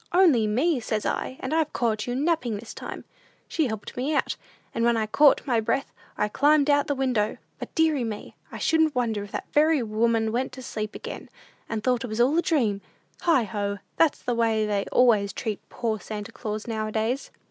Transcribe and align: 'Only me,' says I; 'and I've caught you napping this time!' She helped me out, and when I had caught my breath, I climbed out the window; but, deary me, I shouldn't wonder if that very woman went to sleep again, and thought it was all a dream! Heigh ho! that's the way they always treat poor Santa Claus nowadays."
'Only 0.11 0.47
me,' 0.47 0.79
says 0.79 1.05
I; 1.05 1.37
'and 1.41 1.53
I've 1.53 1.73
caught 1.73 2.07
you 2.07 2.15
napping 2.15 2.57
this 2.57 2.73
time!' 2.73 3.05
She 3.47 3.67
helped 3.67 3.95
me 3.95 4.15
out, 4.15 4.35
and 4.73 4.83
when 4.83 4.97
I 4.97 5.01
had 5.01 5.11
caught 5.11 5.45
my 5.45 5.59
breath, 5.59 5.93
I 6.17 6.27
climbed 6.27 6.71
out 6.71 6.87
the 6.87 6.95
window; 6.95 7.37
but, 7.59 7.75
deary 7.75 8.03
me, 8.03 8.35
I 8.51 8.57
shouldn't 8.57 8.95
wonder 8.95 9.23
if 9.23 9.31
that 9.33 9.45
very 9.53 9.83
woman 9.83 10.31
went 10.31 10.53
to 10.53 10.63
sleep 10.63 10.95
again, 10.95 11.29
and 11.69 11.83
thought 11.83 12.03
it 12.03 12.07
was 12.07 12.19
all 12.19 12.35
a 12.39 12.41
dream! 12.41 12.81
Heigh 13.21 13.43
ho! 13.43 13.77
that's 13.95 14.23
the 14.23 14.33
way 14.33 14.65
they 14.65 14.85
always 14.91 15.31
treat 15.33 15.59
poor 15.69 15.99
Santa 15.99 16.31
Claus 16.31 16.65
nowadays." 16.65 17.29